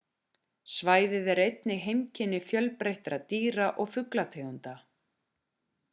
[0.75, 4.77] svæðið er einnig heimkynni fjölbreyttra dýra og fuglategunda